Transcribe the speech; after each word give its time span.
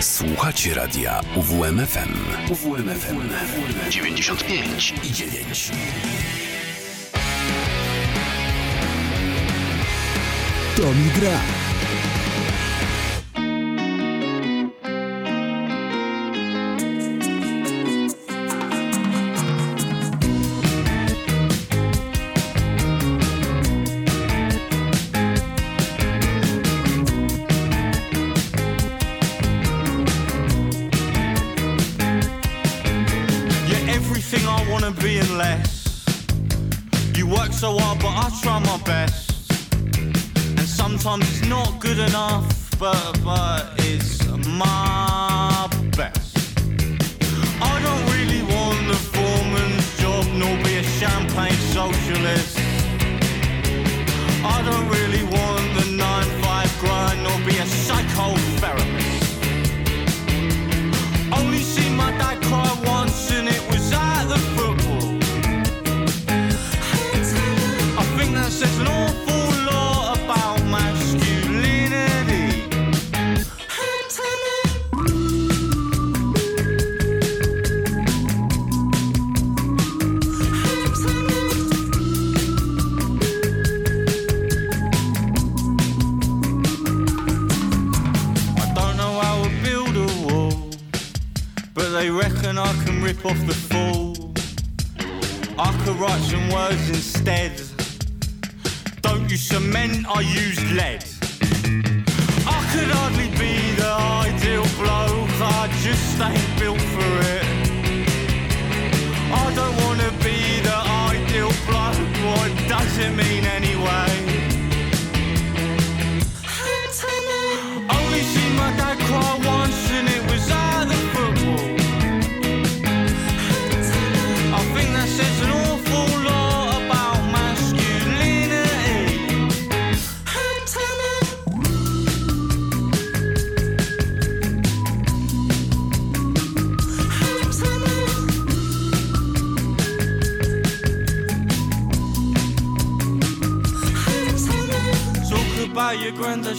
Słuchacie 0.00 0.74
radia 0.74 1.20
UWMFM. 1.36 2.14
UWMFM 2.50 3.28
95 3.90 4.94
i 5.04 5.12
9. 5.12 5.70
To 10.76 10.82
mi 10.82 11.10
gra. 11.20 11.67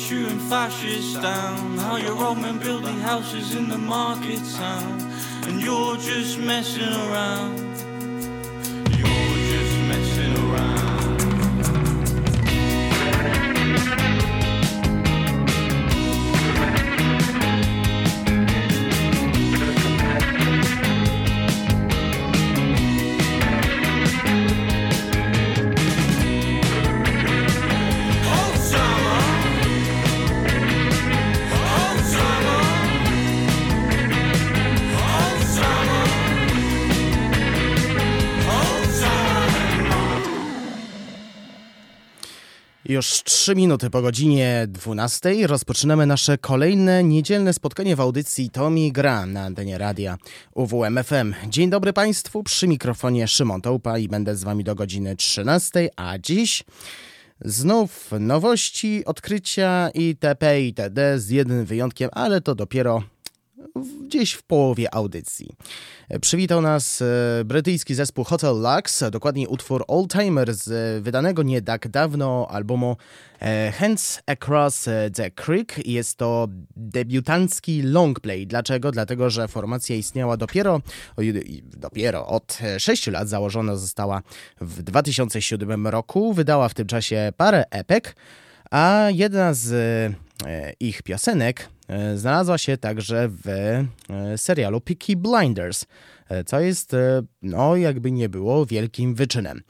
Shooting 0.10 0.40
fascists 0.40 1.14
down. 1.22 1.78
How 1.78 1.98
your 1.98 2.18
old 2.26 2.40
men 2.40 2.58
building 2.58 3.00
houses 3.00 3.54
in 3.54 3.70
the 3.70 3.78
market 3.78 4.42
town. 4.58 5.00
And 5.46 5.62
you're 5.62 5.98
just 5.98 6.40
messing 6.40 6.82
around. 6.82 7.69
3 43.50 43.56
minuty 43.56 43.90
po 43.90 44.02
godzinie 44.02 44.66
12 44.68 45.48
rozpoczynamy 45.48 46.06
nasze 46.06 46.38
kolejne 46.38 47.04
niedzielne 47.04 47.54
spotkanie 47.54 47.96
w 47.96 48.02
audycji 48.02 48.50
Tomi 48.50 48.92
Gra 48.92 49.26
na 49.26 49.44
antenie 49.44 49.78
radia 49.78 50.18
UWMFM. 50.56 51.34
Dzień 51.48 51.70
dobry 51.70 51.94
Państwu, 51.94 52.44
przy 52.44 52.68
mikrofonie 52.68 53.28
Szymon 53.28 53.62
Tołpa 53.62 53.98
i 53.98 54.08
będę 54.08 54.36
z 54.36 54.44
Wami 54.44 54.64
do 54.64 54.76
godziny 54.76 55.16
13, 55.16 55.90
a 55.96 56.18
dziś 56.18 56.64
znów 57.46 58.12
nowości, 58.20 59.06
odkrycia 59.06 59.90
itp. 59.94 60.62
itd. 60.62 61.20
z 61.20 61.30
jednym 61.30 61.66
wyjątkiem, 61.66 62.10
ale 62.14 62.42
to 62.42 62.56
dopiero 62.56 63.04
gdzieś 64.08 64.34
w 64.34 64.44
połowie 64.44 64.94
audycji. 64.94 65.50
Przywitał 66.22 66.62
nas 66.62 67.02
e, 67.02 67.06
brytyjski 67.46 67.96
zespół 67.96 68.24
Hotel 68.24 68.56
Lux, 68.62 69.04
dokładniej 69.12 69.48
utwór 69.48 69.84
Oldtimer 69.88 70.54
z 70.54 70.68
e, 70.72 71.02
wydanego 71.02 71.44
nie 71.44 71.62
tak 71.62 71.88
dawno 71.88 72.48
albumu 72.50 72.98
e, 73.40 73.72
Hands 73.72 74.22
Across 74.26 74.90
the 75.14 75.32
Creek. 75.32 75.88
Jest 75.88 76.18
to 76.18 76.48
debiutancki 76.76 77.82
longplay. 77.82 78.48
Dlaczego? 78.48 78.92
Dlatego, 78.92 79.30
że 79.30 79.48
formacja 79.48 79.96
istniała 79.96 80.38
dopiero, 80.38 80.82
dopiero 81.64 82.28
od 82.28 82.58
6 82.78 83.08
lat, 83.08 83.30
założona 83.30 83.76
została 83.76 84.22
w 84.62 84.84
2007 84.84 85.88
roku. 85.88 86.34
Wydała 86.34 86.70
w 86.70 86.74
tym 86.74 86.88
czasie 86.88 87.34
parę 87.38 87.64
epek, 87.72 88.16
a 88.72 89.08
jedna 89.12 89.54
z 89.54 89.72
ich 90.80 91.02
piosenek 91.04 91.70
znalazła 92.16 92.58
się 92.58 92.78
także 92.78 93.30
w 93.30 93.48
e, 93.48 94.38
serialu 94.38 94.82
Peaky 94.82 95.16
Blinders, 95.16 95.86
e, 96.30 96.44
co 96.44 96.60
jest, 96.60 96.94
e, 96.94 97.22
no 97.42 97.76
jakby 97.76 98.12
nie 98.12 98.30
było, 98.30 98.66
wielkim 98.66 99.16
wyczynem. 99.16 99.62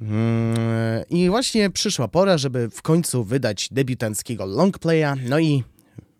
Mm, 0.00 1.04
I 1.10 1.28
właśnie 1.28 1.70
przyszła 1.70 2.08
pora, 2.08 2.38
żeby 2.38 2.70
w 2.70 2.82
końcu 2.82 3.24
wydać 3.24 3.68
debiutanckiego 3.72 4.46
longplaya, 4.46 5.14
no 5.28 5.38
i 5.38 5.64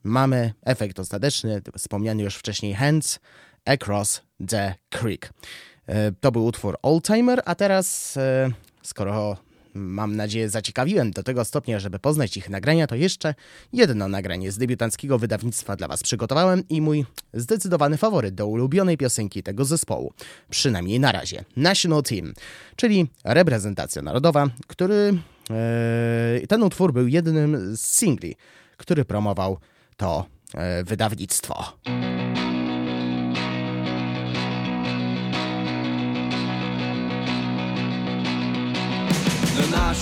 mamy 0.04 0.52
efekt 0.64 0.98
ostateczny, 0.98 1.62
wspomniany 1.78 2.22
już 2.22 2.34
wcześniej 2.36 2.74
Hands 2.74 3.18
Across 3.64 4.22
the 4.48 4.74
Creek. 4.90 5.32
E, 5.86 6.12
To 6.12 6.32
był 6.32 6.44
utwór 6.46 6.78
Oldtimer, 6.82 7.42
a 7.44 7.54
teraz, 7.54 8.16
e, 8.16 8.50
skoro 8.82 9.36
mam 9.78 10.16
nadzieję 10.16 10.50
zaciekawiłem 10.50 11.10
do 11.10 11.22
tego 11.22 11.44
stopnia, 11.44 11.80
żeby 11.80 11.98
poznać 11.98 12.36
ich 12.36 12.50
nagrania, 12.50 12.86
to 12.86 12.94
jeszcze 12.94 13.34
jedno 13.72 14.08
nagranie 14.08 14.52
z 14.52 14.58
debiutanckiego 14.58 15.18
wydawnictwa 15.18 15.76
dla 15.76 15.88
Was 15.88 16.02
przygotowałem 16.02 16.68
i 16.68 16.80
mój 16.80 17.04
zdecydowany 17.34 17.96
faworyt 17.96 18.34
do 18.34 18.46
ulubionej 18.46 18.96
piosenki 18.96 19.42
tego 19.42 19.64
zespołu, 19.64 20.12
przynajmniej 20.50 21.00
na 21.00 21.12
razie, 21.12 21.44
National 21.56 22.02
Team, 22.02 22.34
czyli 22.76 23.06
reprezentacja 23.24 24.02
narodowa, 24.02 24.46
który 24.66 25.18
e, 25.50 26.46
ten 26.48 26.62
utwór 26.62 26.92
był 26.92 27.08
jednym 27.08 27.76
z 27.76 27.80
singli, 27.80 28.36
który 28.76 29.04
promował 29.04 29.58
to 29.96 30.26
e, 30.54 30.84
wydawnictwo. 30.84 31.78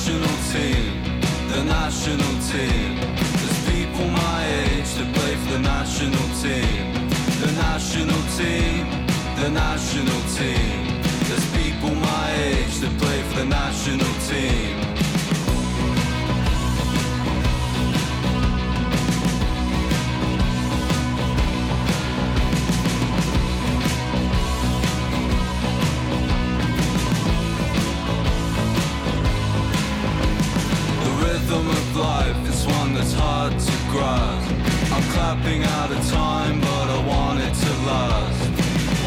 national 0.06 0.38
team, 0.52 1.02
the 1.48 1.64
national 1.64 2.34
team. 2.46 3.00
There's 3.40 3.58
people 3.70 4.06
my 4.08 4.46
age 4.46 4.94
that 4.94 5.12
play 5.14 5.34
for 5.34 5.52
the 5.54 5.58
national 5.58 6.28
team, 6.42 6.94
the 7.40 7.50
national 7.58 8.22
team, 8.38 8.86
the 9.42 9.50
national 9.50 10.20
team. 10.38 11.02
There's 11.26 11.46
people 11.56 11.92
my 11.96 12.32
age 12.34 12.78
that 12.78 12.96
play 13.00 13.20
for 13.22 13.38
the 13.40 13.46
national 13.46 14.14
team. 14.28 14.65
rhythm 31.46 31.68
of 31.68 31.96
life 31.96 32.48
is 32.48 32.66
one 32.66 32.92
that's 32.92 33.12
hard 33.12 33.52
to 33.52 33.76
grasp. 33.90 34.50
I'm 34.92 35.02
clapping 35.14 35.62
out 35.62 35.90
of 35.92 36.02
time, 36.10 36.60
but 36.60 36.86
I 36.90 37.06
want 37.06 37.38
it 37.40 37.54
to 37.54 37.72
last. 37.86 38.50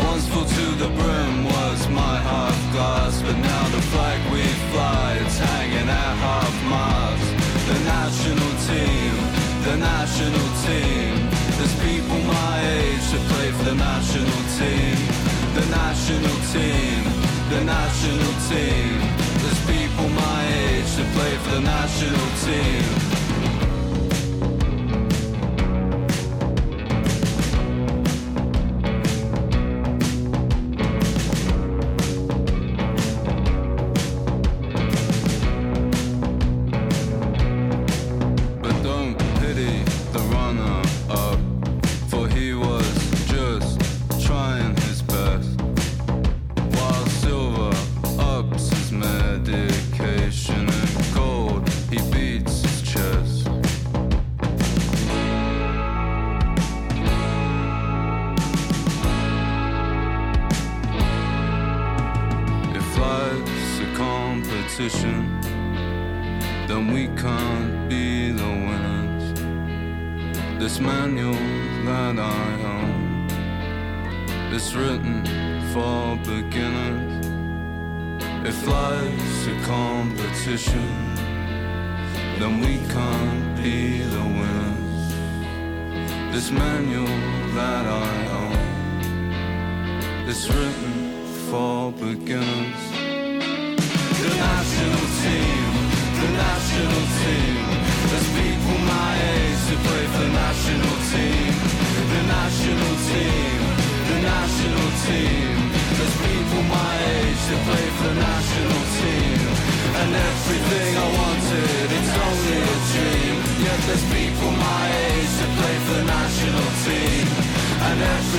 Once 0.08 0.26
full 0.30 0.46
to 0.46 0.66
the 0.84 0.90
brim 1.00 1.44
was 1.44 1.90
my 1.90 2.16
half 2.30 2.58
glass, 2.72 3.22
but 3.22 3.38
now 3.38 3.64
the 3.76 3.82
flag 3.92 4.20
we 4.32 4.44
fly, 4.72 5.20
it's 5.22 5.38
hanging 5.38 5.90
at 5.90 6.16
half 6.26 6.56
mast. 6.72 7.28
The 7.68 7.80
national 7.96 8.52
team, 8.70 9.14
the 9.68 9.76
national 9.78 10.48
team. 10.64 11.12
There's 11.58 11.76
people 11.84 12.20
my 12.24 12.56
age 12.80 13.06
that 13.12 13.24
play 13.32 13.52
for 13.52 13.66
the 13.66 13.76
national 13.76 14.40
team, 14.60 14.96
the 15.60 15.66
national 15.82 16.38
team, 16.56 17.04
the 17.52 17.62
national 17.66 18.34
team 18.48 19.19
play 21.20 21.36
for 21.38 21.52
the 21.56 21.60
national 21.60 22.30
team. 22.46 23.09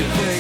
everything. 0.02 0.39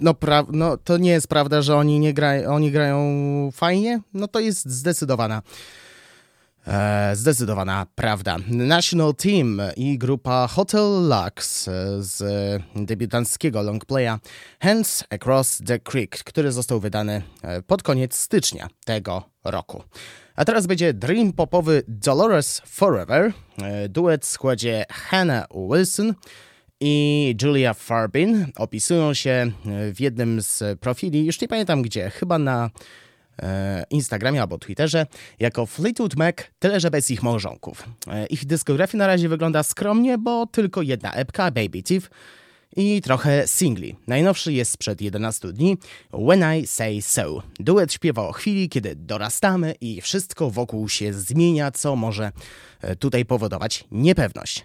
No, 0.00 0.14
pra, 0.14 0.44
no 0.52 0.76
to 0.76 0.98
nie 0.98 1.10
jest 1.10 1.28
prawda, 1.28 1.62
że 1.62 1.76
oni 1.76 2.00
nie 2.00 2.14
grają, 2.14 2.54
oni 2.54 2.70
grają 2.70 2.98
fajnie, 3.52 4.00
no 4.14 4.28
to 4.28 4.40
jest 4.40 4.70
zdecydowana. 4.70 5.42
E, 6.66 7.16
zdecydowana 7.16 7.86
prawda. 7.94 8.36
National 8.48 9.14
Team 9.14 9.60
i 9.76 9.98
grupa 9.98 10.46
Hotel 10.46 11.08
Lux 11.08 11.70
z 11.98 12.22
debiutanckiego 12.76 13.62
longplaya 13.62 14.18
Hands 14.60 15.04
Across 15.10 15.62
the 15.66 15.78
Creek, 15.78 16.24
który 16.24 16.52
został 16.52 16.80
wydany 16.80 17.22
e, 17.42 17.62
pod 17.62 17.82
koniec 17.82 18.16
stycznia 18.16 18.68
tego 18.84 19.22
roku. 19.44 19.82
A 20.34 20.44
teraz 20.44 20.66
będzie 20.66 20.94
dream 20.94 21.32
popowy 21.32 21.82
Dolores 21.88 22.62
Forever, 22.66 23.32
e, 23.62 23.88
duet 23.88 24.24
w 24.24 24.28
składzie 24.28 24.84
Hannah 24.90 25.46
Wilson, 25.70 26.14
i 26.80 27.34
Julia 27.42 27.74
Farbin 27.74 28.46
opisują 28.56 29.14
się 29.14 29.30
e, 29.30 29.52
w 29.92 30.00
jednym 30.00 30.42
z 30.42 30.80
profili, 30.80 31.26
już 31.26 31.40
nie 31.40 31.48
pamiętam 31.48 31.82
gdzie, 31.82 32.10
chyba 32.10 32.38
na 32.38 32.70
e, 33.42 33.84
Instagramie 33.90 34.40
albo 34.40 34.58
Twitterze, 34.58 35.06
jako 35.38 35.66
Fleetwood 35.66 36.16
Mac, 36.16 36.36
tyle 36.58 36.80
że 36.80 36.90
bez 36.90 37.10
ich 37.10 37.22
małżonków. 37.22 37.88
E, 38.06 38.26
ich 38.26 38.46
dyskografia 38.46 38.98
na 38.98 39.06
razie 39.06 39.28
wygląda 39.28 39.62
skromnie, 39.62 40.18
bo 40.18 40.46
tylko 40.46 40.82
jedna 40.82 41.12
epka, 41.12 41.50
Baby 41.50 41.82
Thief, 41.82 42.10
i 42.76 43.02
trochę 43.02 43.46
singli. 43.46 43.96
Najnowszy 44.06 44.52
jest 44.52 44.70
sprzed 44.70 45.00
11 45.00 45.52
dni, 45.52 45.76
When 46.12 46.58
I 46.58 46.66
Say 46.66 47.02
So. 47.02 47.42
Duet 47.60 47.92
śpiewa 47.92 48.28
o 48.28 48.32
chwili, 48.32 48.68
kiedy 48.68 48.94
dorastamy 48.96 49.74
i 49.80 50.00
wszystko 50.00 50.50
wokół 50.50 50.88
się 50.88 51.12
zmienia, 51.12 51.70
co 51.70 51.96
może 51.96 52.32
tutaj 52.98 53.24
powodować 53.24 53.84
niepewność 53.90 54.64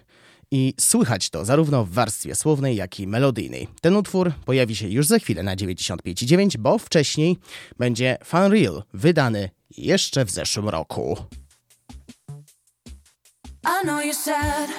i 0.50 0.74
słychać 0.80 1.30
to 1.30 1.44
zarówno 1.44 1.84
w 1.84 1.90
warstwie 1.90 2.34
słownej, 2.34 2.76
jak 2.76 3.00
i 3.00 3.06
melodyjnej. 3.06 3.68
Ten 3.80 3.96
utwór 3.96 4.32
pojawi 4.44 4.76
się 4.76 4.88
już 4.88 5.06
za 5.06 5.18
chwilę 5.18 5.42
na 5.42 5.56
95,9, 5.56 6.56
bo 6.56 6.78
wcześniej 6.78 7.38
będzie 7.78 8.18
Fun 8.24 8.52
Real, 8.52 8.82
wydany 8.94 9.50
jeszcze 9.76 10.24
w 10.24 10.30
zeszłym 10.30 10.68
roku. 10.68 11.16
I 13.64 13.86
know 13.86 14.04
you're 14.04 14.14
sad. 14.14 14.70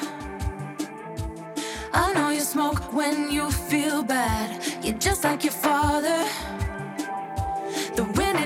I 1.94 2.14
know 2.14 2.32
you 2.32 2.42
smoke 2.42 2.82
when 2.94 3.32
you 3.32 3.52
feel 3.52 4.04
bad. 4.04 4.62
You're 4.84 5.10
just 5.10 5.24
like 5.24 5.44
your 5.44 5.54
father. 5.54 6.65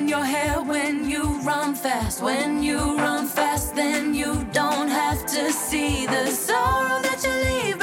Your 0.10 0.26
hair 0.26 0.60
when 0.64 1.08
you 1.08 1.40
run 1.44 1.76
fast. 1.76 2.20
When 2.24 2.64
you 2.64 2.80
run 2.98 3.28
fast, 3.28 3.76
then 3.76 4.16
you 4.16 4.44
don't 4.52 4.88
have 4.88 5.24
to 5.28 5.52
see 5.52 6.08
the 6.08 6.26
sorrow 6.32 7.00
that 7.04 7.24
you 7.24 7.34
leave 7.48 7.79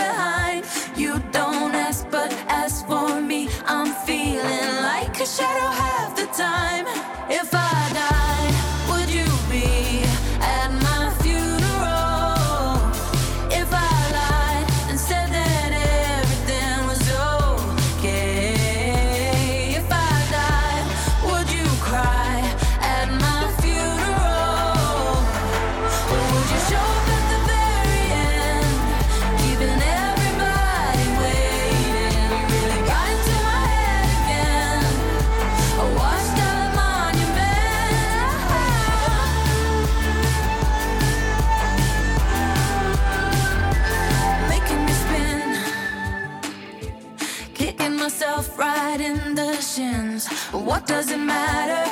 What 50.77 50.87
does 50.87 51.11
it 51.11 51.17
matter? 51.17 51.91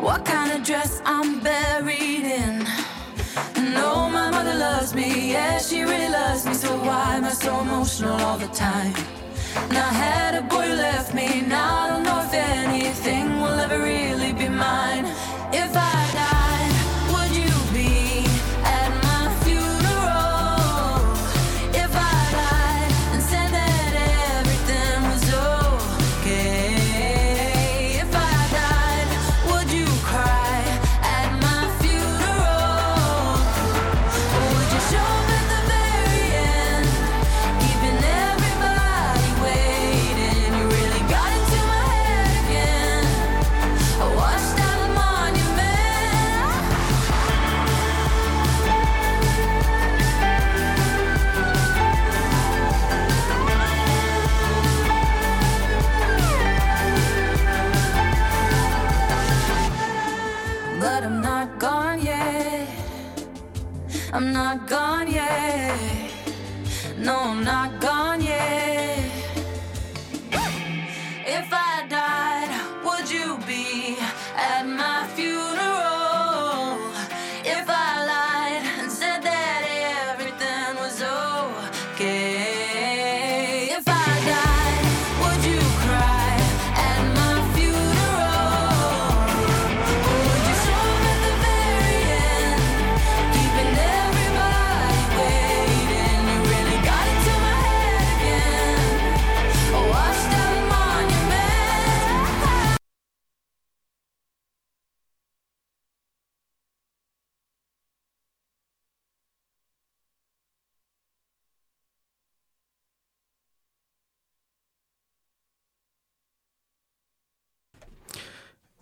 What 0.00 0.24
kind 0.24 0.50
of 0.52 0.64
dress 0.64 1.02
I'm 1.04 1.38
buried 1.40 2.24
in? 2.24 2.64
No, 3.74 4.08
my 4.08 4.30
mother 4.30 4.54
loves 4.54 4.94
me, 4.94 5.32
yeah, 5.32 5.58
she 5.58 5.82
really 5.82 6.08
loves 6.08 6.46
me. 6.46 6.54
So 6.54 6.70
why 6.78 7.16
am 7.16 7.26
I 7.26 7.32
so 7.32 7.60
emotional 7.60 8.18
all 8.22 8.38
the 8.38 8.48
time? 8.48 8.94
Now 9.68 9.86
I 9.86 9.92
had 9.92 10.34
a 10.34 10.42
boy 10.48 10.62
who 10.62 10.76
left 10.76 11.12
me, 11.12 11.42
now 11.42 11.82
I 11.82 11.88
don't 11.90 12.04
know 12.04 12.22
if 12.22 12.32
anything 12.32 13.38
will 13.42 13.60
ever 13.60 13.78
really 13.78 14.32
be 14.32 14.48
mine. 14.48 15.04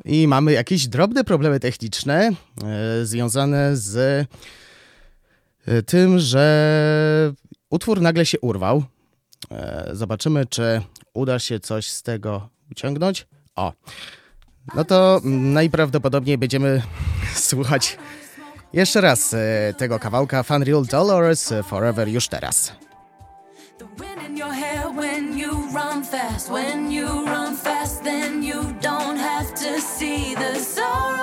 I 0.05 0.29
mamy 0.29 0.53
jakieś 0.53 0.89
drobne 0.89 1.25
problemy 1.25 1.61
techniczne 1.61 2.31
e, 2.65 3.07
związane 3.07 3.77
z 3.77 3.97
e, 5.67 5.83
tym, 5.83 6.19
że 6.19 7.35
utwór 7.71 8.01
nagle 8.01 8.27
się 8.27 8.41
urwał. 8.41 8.83
E, 9.51 9.91
zobaczymy, 9.93 10.47
czy 10.47 10.81
uda 11.15 11.39
się 11.39 11.61
coś 11.61 11.89
z 11.89 12.03
tego 12.03 12.49
wyciągnąć. 12.69 13.27
O, 13.57 13.73
no 14.75 14.85
to 14.85 15.21
najprawdopodobniej 15.25 16.39
będziemy 16.39 16.83
słuchać 17.35 17.99
jeszcze 18.73 19.01
raz 19.01 19.35
tego 19.77 19.99
kawałka 19.99 20.43
Fun 20.43 20.63
Real 20.63 20.85
Dollars 20.85 21.53
Forever 21.69 22.09
już 22.09 22.29
teraz. 22.29 22.73
when 24.95 25.39
you 25.39 25.51
run 25.73 26.03
fast, 26.03 26.51
when 26.51 26.91
you 26.91 27.07
run 27.07 27.57
fast, 27.57 28.05
then 28.05 28.43
you 28.43 28.63
don't 28.81 28.92
see 29.81 30.35
the 30.35 30.55
sorrow 30.57 31.22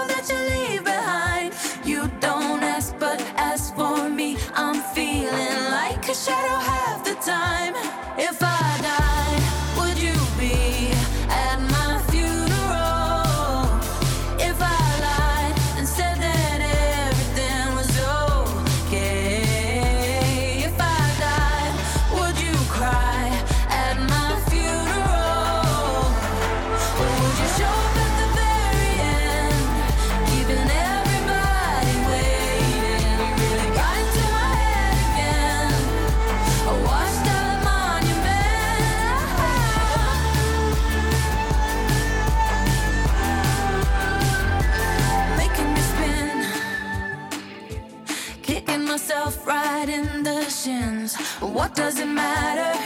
What 51.80 51.96
does 51.96 52.00
it 52.02 52.08
matter? 52.08 52.78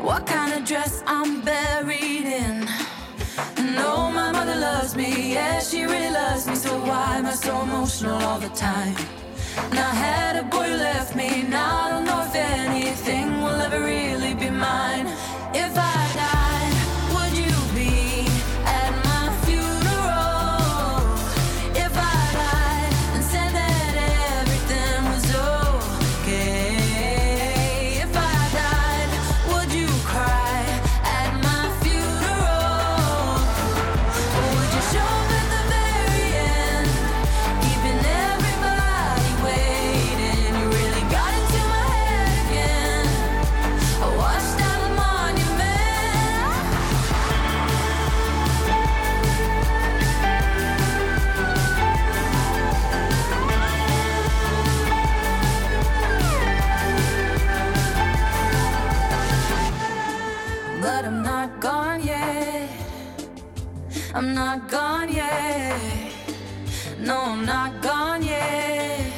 What 0.00 0.26
kind 0.26 0.54
of 0.54 0.64
dress 0.64 1.02
I'm 1.06 1.42
buried 1.42 2.24
in? 2.24 2.66
No, 3.74 4.10
my 4.10 4.32
mother 4.32 4.56
loves 4.56 4.96
me, 4.96 5.34
yeah, 5.34 5.60
she 5.60 5.84
really 5.84 6.10
loves 6.10 6.46
me. 6.46 6.54
So 6.54 6.70
why 6.80 7.18
am 7.18 7.26
I 7.26 7.32
so 7.32 7.60
emotional 7.60 8.14
all 8.14 8.40
the 8.40 8.48
time? 8.48 8.96
And 9.68 9.78
I 9.78 9.92
had 10.06 10.36
a 10.36 10.44
boy 10.44 10.70
who 10.70 10.76
left 10.76 11.14
me, 11.14 11.42
now 11.42 11.84
I 11.84 11.90
don't 11.90 12.06
know 12.06 12.22
if 12.22 12.34
anything 12.34 13.42
will 13.42 13.60
ever 13.66 13.82
really 13.84 14.32
be 14.32 14.48
mine. 14.48 15.06
I'm 64.12 64.34
not 64.34 64.68
gone 64.68 65.12
yet. 65.12 66.12
No, 66.98 67.16
I'm 67.16 67.46
not 67.46 67.80
gone 67.80 68.24
yet. 68.24 69.09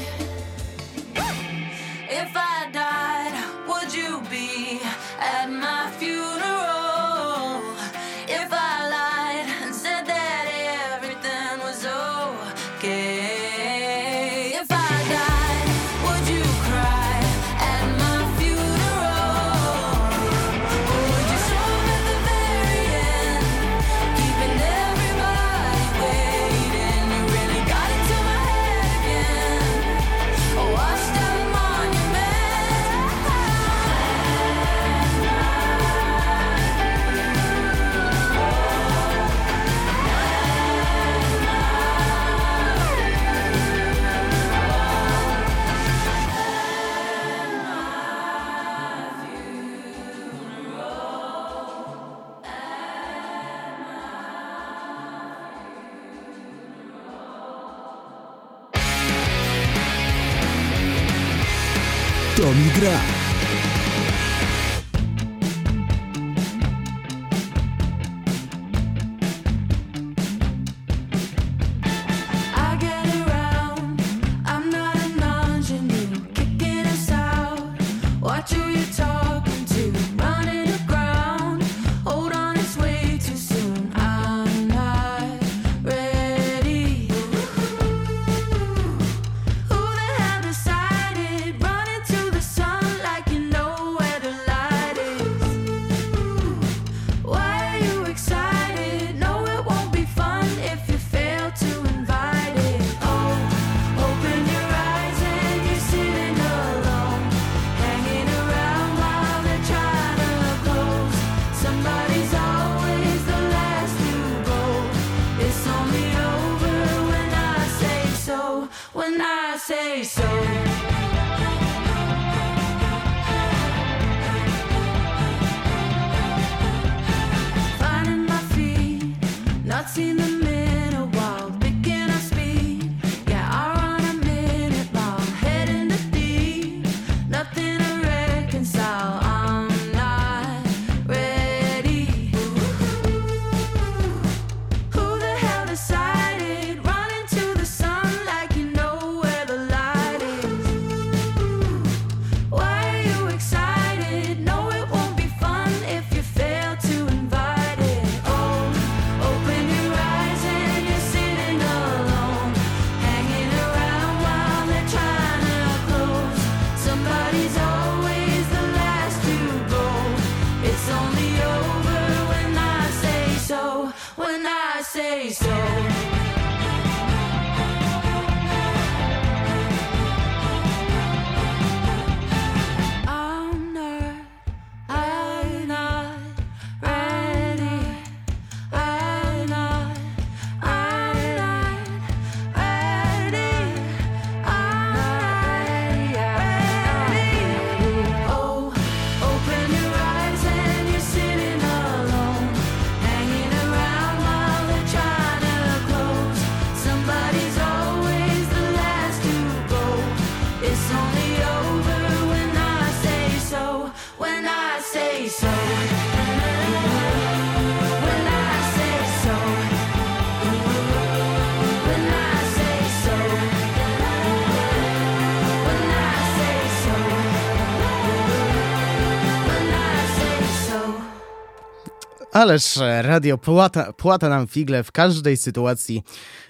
Ależ 232.42 232.76
e, 232.76 233.02
radio 233.02 233.38
płata, 233.38 233.92
płata 233.92 234.28
nam 234.28 234.46
figle 234.46 234.82
w 234.82 234.92
każdej 234.92 235.36
sytuacji. 235.36 236.02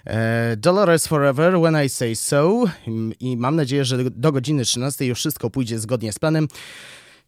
E, 0.05 0.57
Dolores 0.57 1.07
Forever, 1.07 1.59
When 1.59 1.85
I 1.85 1.89
Say 1.89 2.15
So. 2.15 2.63
I 3.19 3.37
mam 3.37 3.55
nadzieję, 3.55 3.85
że 3.85 3.97
do 4.09 4.31
godziny 4.31 4.65
13 4.65 5.05
już 5.05 5.19
wszystko 5.19 5.49
pójdzie 5.49 5.79
zgodnie 5.79 6.13
z 6.13 6.19
planem. 6.19 6.47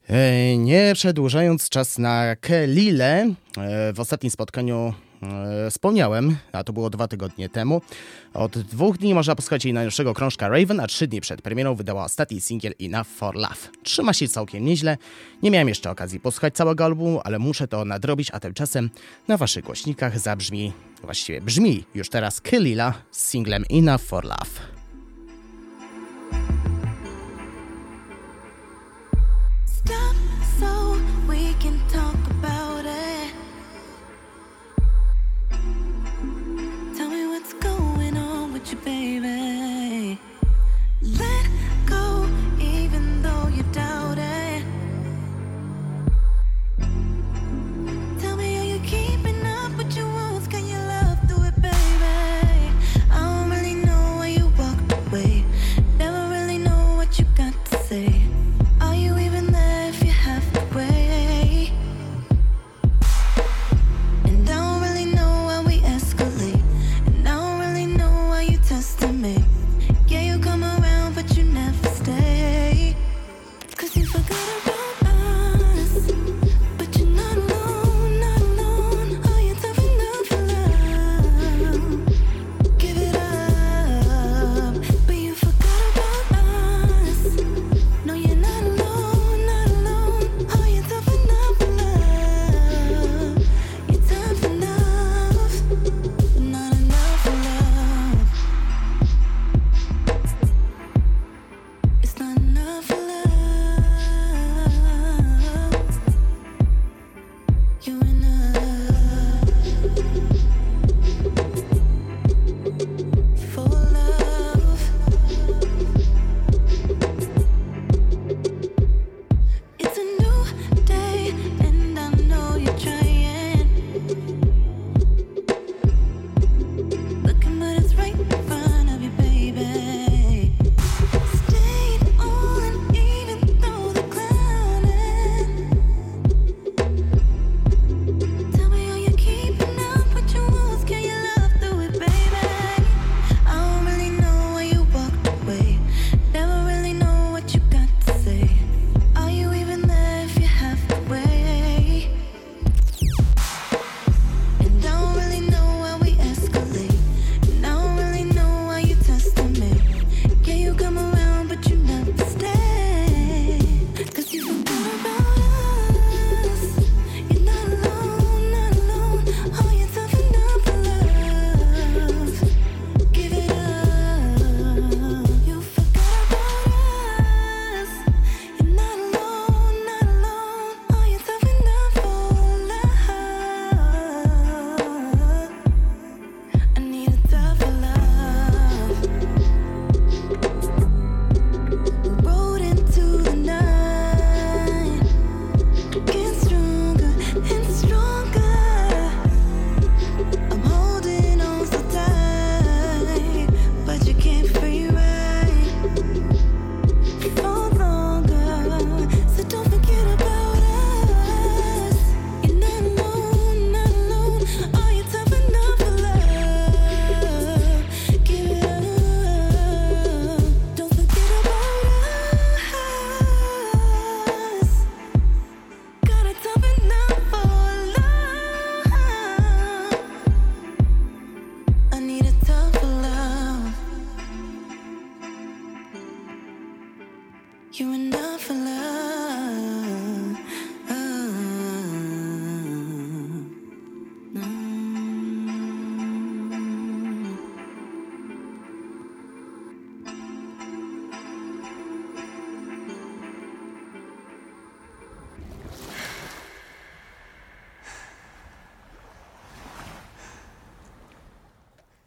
E, 0.08 0.58
nie 0.58 0.92
przedłużając 0.94 1.70
czas 1.70 1.98
na 1.98 2.36
Kelile, 2.36 3.34
e, 3.58 3.94
w 3.94 4.00
ostatnim 4.00 4.32
spotkaniu 4.32 4.94
wspomniałem, 5.70 6.38
a 6.52 6.64
to 6.64 6.74
było 6.74 6.90
dwa 6.90 7.08
tygodnie 7.08 7.50
temu. 7.50 7.82
Od 8.34 8.58
dwóch 8.58 8.98
dni 8.98 9.14
można 9.14 9.36
posłuchać 9.36 9.66
jej 9.66 9.74
najnowszego 9.74 10.14
krążka 10.14 10.50
Raven, 10.50 10.80
a 10.80 10.88
trzy 10.88 11.08
dni 11.08 11.22
przed 11.22 11.42
premierą 11.42 11.76
wydała 11.76 12.04
ostatni 12.04 12.42
singiel 12.42 12.74
Enough 12.82 13.08
for 13.08 13.36
Love. 13.36 13.56
Trzyma 13.84 14.14
się 14.14 14.28
całkiem 14.28 14.66
nieźle. 14.66 14.98
Nie 15.44 15.52
miałem 15.52 15.68
jeszcze 15.68 15.92
okazji 15.92 16.20
posłuchać 16.20 16.54
całego 16.54 16.86
albumu, 16.86 17.22
ale 17.24 17.40
muszę 17.40 17.68
to 17.68 17.86
nadrobić, 17.86 18.30
a 18.34 18.40
tymczasem 18.40 18.90
na 19.28 19.38
waszych 19.38 19.66
głośnikach 19.66 20.20
zabrzmi, 20.20 20.74
właściwie 21.04 21.42
brzmi 21.42 21.84
już 21.96 22.10
teraz 22.10 22.42
Kelila 22.42 22.94
z 23.12 23.30
singlem 23.30 23.64
Enough 23.70 24.02
for 24.02 24.24
Love. 24.24 24.75
you, 38.76 39.22
baby. 39.22 39.65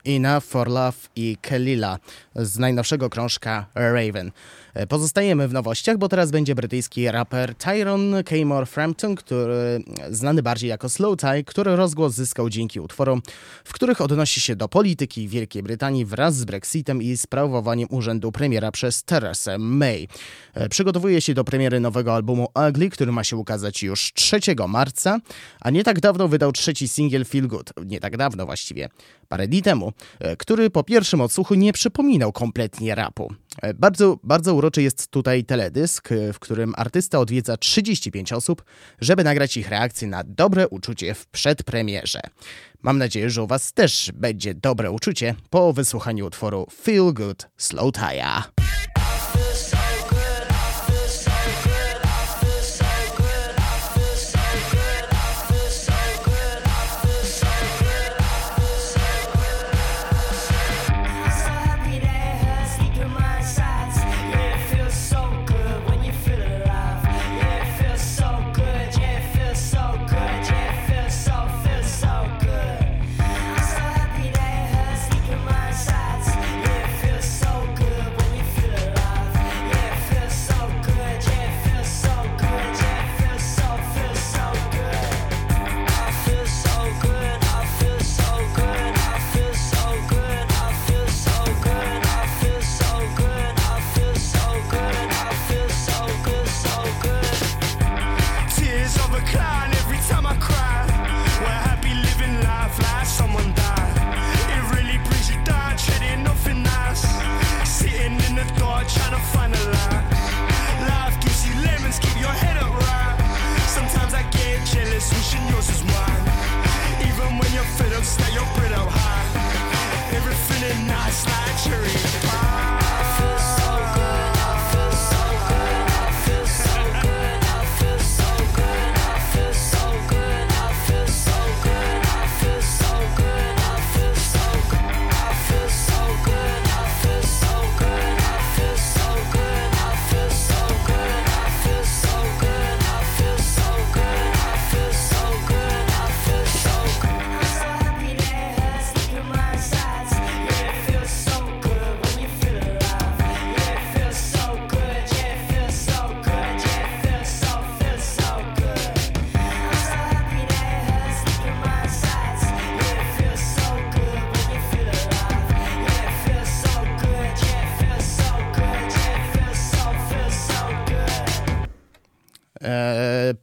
Enough 0.09 0.45
for 0.45 0.69
Love 0.69 0.97
i 1.17 1.37
Kelila 1.41 1.99
z 2.35 2.59
najnowszego 2.59 3.11
krążka 3.11 3.67
Raven. 3.75 4.33
E, 4.79 4.87
pozostajemy 4.87 5.49
w 5.49 5.53
nowościach, 5.53 5.99
bo 5.99 6.09
teraz 6.09 6.31
będzie 6.31 6.55
brytyjski 6.55 7.11
raper 7.11 7.55
Tyrone 7.55 8.25
Caymore 8.25 8.67
Frampton, 8.67 9.15
który 9.15 9.83
znany 10.11 10.43
bardziej 10.43 10.71
jako 10.71 10.89
Slow 10.89 11.17
Tie, 11.17 11.45
który 11.45 11.77
rozgłos 11.77 12.15
zyskał 12.15 12.51
dzięki 12.51 12.81
utworom, 12.81 13.23
w 13.65 13.73
których 13.73 14.01
odnosi 14.01 14.41
się 14.41 14.57
do 14.57 14.69
polityki 14.69 15.29
Wielkiej 15.29 15.63
Brytanii 15.63 16.05
wraz 16.05 16.37
z 16.37 16.45
Brexitem 16.45 17.03
i 17.03 17.17
sprawowaniem 17.17 17.89
urzędu 17.91 18.33
premiera 18.33 18.73
przez 18.73 19.05
Theresa 19.05 19.59
May. 19.59 20.09
E, 20.55 20.69
przygotowuje 20.69 21.21
się 21.21 21.35
do 21.35 21.45
premiery 21.45 21.81
nowego 21.81 22.15
albumu 22.15 22.49
Ugly, 22.69 22.91
który 22.91 23.13
ma 23.13 23.25
się 23.25 23.37
ukazać 23.37 23.83
już 23.83 24.13
3 24.15 24.41
marca, 24.69 25.19
a 25.61 25.71
nie 25.71 25.85
tak 25.85 26.01
dawno 26.01 26.29
wydał 26.29 26.53
trzeci 26.53 26.89
singiel 26.89 27.25
Feel 27.25 27.49
Good. 27.49 27.73
Nie 27.87 28.01
tak 28.01 28.17
dawno 28.17 28.47
właściwie, 28.47 28.89
parę 29.29 29.49
dni 29.49 29.63
temu, 29.63 29.93
e, 30.19 30.37
który 30.37 30.71
po 30.71 30.85
pierwszym 30.85 31.21
odsłuchu 31.21 31.55
nie 31.55 31.73
przypominał 31.73 32.33
kompletnie 32.33 32.95
rapu. 32.95 33.35
Bardzo, 33.75 34.19
bardzo 34.23 34.55
uroczy 34.55 34.83
jest 34.83 35.09
tutaj 35.11 35.45
teledysk, 35.45 36.09
w 36.33 36.39
którym 36.39 36.75
artysta 36.77 37.19
odwiedza 37.19 37.57
35 37.57 38.33
osób, 38.33 38.65
żeby 39.01 39.25
nagrać 39.25 39.57
ich 39.57 39.69
reakcję 39.69 40.09
na 40.09 40.25
dobre 40.25 40.69
uczucie 40.69 41.15
w 41.15 41.27
przedpremierze. 41.27 42.21
Mam 42.83 42.99
nadzieję, 42.99 43.31
że 43.31 43.43
u 43.43 43.47
Was 43.47 43.73
też 43.73 44.13
będzie 44.15 44.55
dobre 44.55 44.91
uczucie 44.91 45.35
po 45.51 45.73
wysłuchaniu 45.73 46.27
utworu 46.27 46.67
Feel 46.83 47.13
Good 47.13 47.49
Slow 47.57 47.93
Tire. 47.93 48.58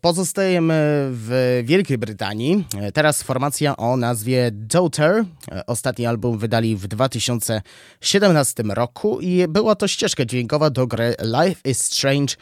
Pozostajemy 0.05 0.73
w 1.11 1.61
Wielkiej 1.65 1.97
Brytanii. 1.97 2.67
Teraz 2.93 3.23
formacja 3.23 3.77
o 3.77 3.97
nazwie 3.97 4.49
Daughter. 4.51 5.25
Ostatni 5.67 6.05
album 6.05 6.37
wydali 6.37 6.75
w 6.75 6.87
2017 6.87 8.63
roku 8.63 9.19
i 9.19 9.47
była 9.47 9.75
to 9.75 9.87
ścieżka 9.87 10.25
dźwiękowa 10.25 10.69
do 10.69 10.87
gry 10.87 11.15
Life 11.21 11.69
is 11.69 11.83
Strange 11.83 12.35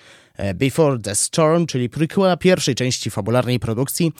Before 0.55 0.99
the 0.99 1.15
Storm, 1.15 1.65
czyli 1.65 1.89
prequela 1.89 2.37
pierwszej 2.37 2.75
części 2.75 3.11
fabularnej 3.11 3.59
produkcji. 3.59 4.11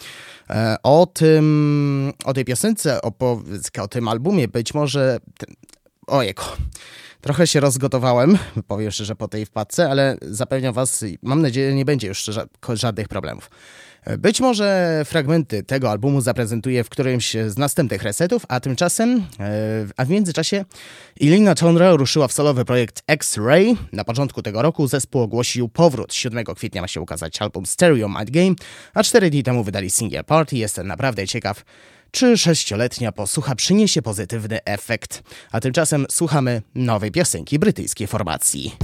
O 0.83 1.07
tym, 1.13 2.13
o 2.25 2.33
tej 2.33 2.45
piosence, 2.45 3.01
o, 3.01 3.11
o 3.81 3.87
tym 3.87 4.07
albumie 4.07 4.47
być 4.47 4.73
może... 4.73 5.19
Ojeko. 6.07 6.57
Trochę 7.21 7.47
się 7.47 7.59
rozgotowałem, 7.59 8.37
powiem 8.67 8.91
szczerze, 8.91 9.15
po 9.15 9.27
tej 9.27 9.45
wpadce, 9.45 9.89
ale 9.89 10.17
zapewniam 10.21 10.73
Was, 10.73 11.05
mam 11.21 11.41
nadzieję, 11.41 11.75
nie 11.75 11.85
będzie 11.85 12.07
już 12.07 12.29
żadnych 12.73 13.07
problemów. 13.07 13.49
Być 14.17 14.41
może 14.41 15.01
fragmenty 15.05 15.63
tego 15.63 15.91
albumu 15.91 16.21
zaprezentuję 16.21 16.83
w 16.83 16.89
którymś 16.89 17.33
z 17.47 17.57
następnych 17.57 18.03
resetów, 18.03 18.45
a 18.49 18.59
tymczasem, 18.59 19.25
e, 19.39 19.53
a 19.97 20.05
w 20.05 20.09
międzyczasie 20.09 20.65
Ilina 21.19 21.55
Tonra 21.55 21.91
ruszyła 21.95 22.27
w 22.27 22.33
solowy 22.33 22.65
projekt 22.65 23.03
X-Ray. 23.07 23.77
Na 23.91 24.03
początku 24.03 24.41
tego 24.41 24.61
roku 24.61 24.87
zespół 24.87 25.21
ogłosił 25.21 25.69
powrót. 25.69 26.13
7 26.13 26.45
kwietnia 26.55 26.81
ma 26.81 26.87
się 26.87 27.01
ukazać 27.01 27.41
album 27.41 27.65
Stereo 27.65 28.09
Mind 28.09 28.31
Game, 28.31 28.55
a 28.93 29.03
4 29.03 29.29
dni 29.29 29.43
temu 29.43 29.63
wydali 29.63 29.89
single 29.89 30.23
Party. 30.23 30.57
Jestem 30.57 30.87
naprawdę 30.87 31.27
ciekaw, 31.27 31.63
czy 32.15 32.37
sześcioletnia 32.37 33.11
posłucha 33.11 33.55
przyniesie 33.55 34.01
pozytywny 34.01 34.63
efekt. 34.65 35.23
A 35.51 35.59
tymczasem 35.59 36.05
słuchamy 36.11 36.61
nowej 36.75 37.11
piosenki 37.11 37.59
brytyjskiej 37.59 38.07
formacji. 38.07 38.75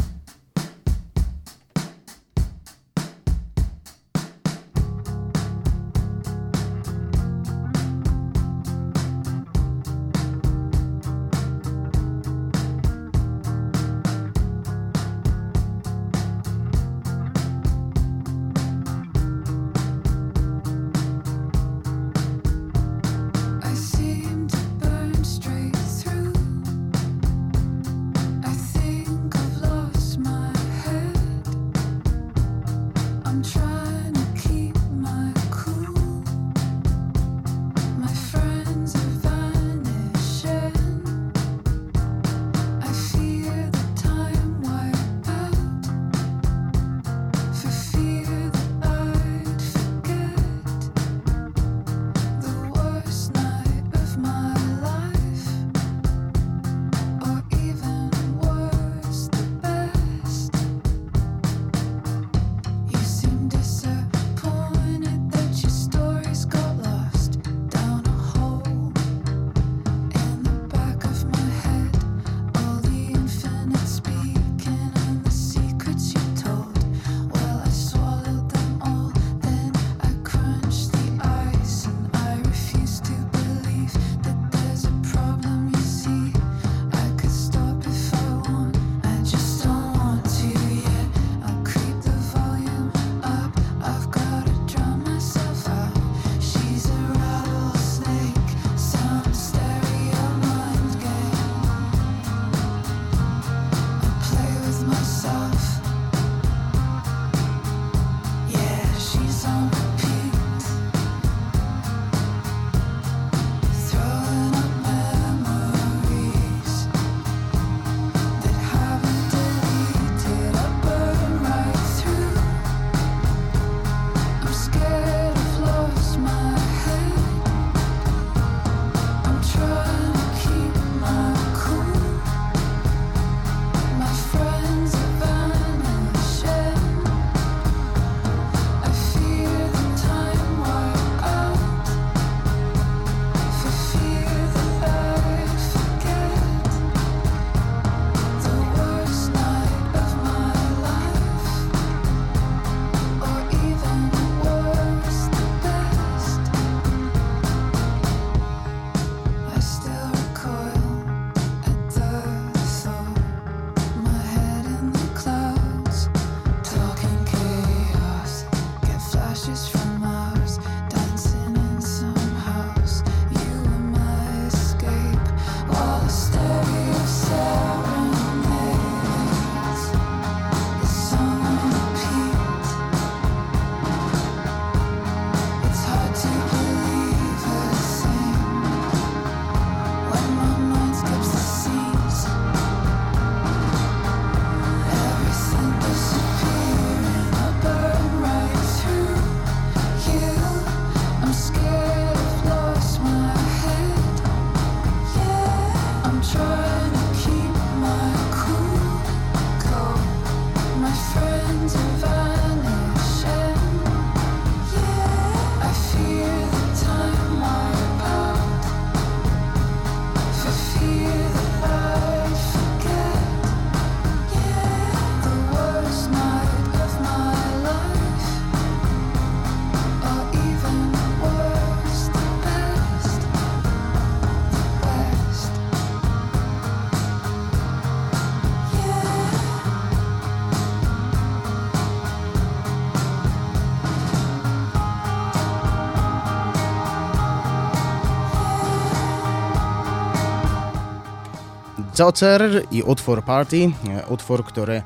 Daughter 251.99 252.63
i 252.71 252.83
utwór 252.83 253.23
Party, 253.23 253.71
e, 253.87 254.07
utwór, 254.07 254.45
który 254.45 254.81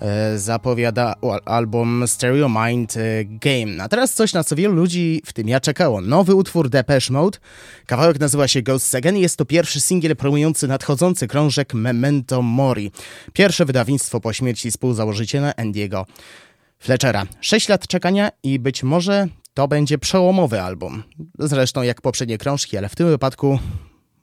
e, 0.00 0.38
zapowiada 0.38 1.14
album 1.44 2.04
Stereo 2.06 2.48
Mind 2.48 2.96
e, 2.96 3.24
Game. 3.24 3.82
A 3.84 3.88
teraz 3.88 4.14
coś, 4.14 4.32
na 4.32 4.44
co 4.44 4.56
wielu 4.56 4.74
ludzi, 4.74 5.22
w 5.26 5.32
tym 5.32 5.48
ja 5.48 5.60
czekało. 5.60 6.00
Nowy 6.00 6.34
utwór 6.34 6.70
Depeche 6.70 7.12
Mode. 7.12 7.38
Kawałek 7.86 8.20
nazywa 8.20 8.48
się 8.48 8.62
Ghost 8.62 8.94
Again 8.94 9.16
i 9.16 9.20
jest 9.20 9.36
to 9.36 9.44
pierwszy 9.44 9.80
singiel 9.80 10.16
promujący 10.16 10.68
nadchodzący 10.68 11.28
krążek 11.28 11.74
Memento 11.74 12.42
Mori. 12.42 12.90
Pierwsze 13.32 13.64
wydawnictwo 13.64 14.20
po 14.20 14.32
śmierci 14.32 14.70
współzałożyciela 14.70 15.52
Andiego 15.56 16.06
Fletchera. 16.78 17.26
Sześć 17.40 17.68
lat 17.68 17.86
czekania 17.86 18.30
i 18.42 18.58
być 18.58 18.82
może 18.82 19.28
to 19.54 19.68
będzie 19.68 19.98
przełomowy 19.98 20.62
album. 20.62 21.02
Zresztą 21.38 21.82
jak 21.82 22.00
poprzednie 22.00 22.38
krążki, 22.38 22.76
ale 22.76 22.88
w 22.88 22.96
tym 22.96 23.08
wypadku 23.08 23.58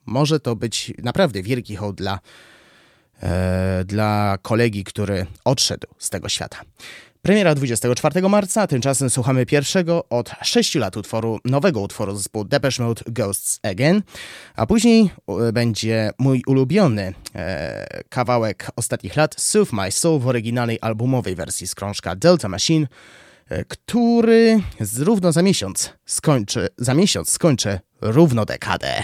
może 0.06 0.40
to 0.40 0.56
być 0.56 0.94
naprawdę 1.04 1.44
wielki 1.44 1.76
hołd 1.76 1.96
dla, 1.96 2.20
e, 3.24 3.84
dla 3.86 4.38
kolegi, 4.42 4.84
który 4.84 5.26
odszedł 5.46 5.88
z 5.98 6.10
tego 6.10 6.30
świata. 6.30 6.58
Premiera 7.22 7.56
24 7.56 8.30
marca, 8.30 8.68
tymczasem 8.68 9.10
słuchamy 9.10 9.46
pierwszego 9.46 10.06
od 10.10 10.32
6 10.42 10.76
lat 10.76 10.98
utworu, 10.98 11.40
nowego 11.46 11.80
utworu 11.80 12.16
zespołu 12.16 12.46
Depeche 12.46 12.84
Mode 12.84 13.02
Ghosts 13.08 13.60
Again, 13.64 14.02
a 14.56 14.66
później 14.66 15.10
e, 15.28 15.52
będzie 15.54 16.12
mój 16.18 16.42
ulubiony 16.48 17.14
e, 17.36 18.04
kawałek 18.10 18.72
ostatnich 18.76 19.16
lat 19.16 19.36
Soothe 19.42 19.76
My 19.76 19.92
Soul 19.92 20.20
w 20.20 20.28
oryginalnej 20.28 20.78
albumowej 20.82 21.36
wersji 21.36 21.68
z 21.68 21.76
krążka 21.76 22.16
Delta 22.16 22.50
Machine, 22.50 22.88
e, 23.50 23.66
który 23.66 24.60
równo 25.00 25.32
za 25.32 25.42
miesiąc 25.42 25.94
skończy, 26.06 26.68
za 26.78 26.94
miesiąc 26.94 27.30
skończy 27.30 27.80
równo 28.02 28.46
dekadę. 28.46 29.04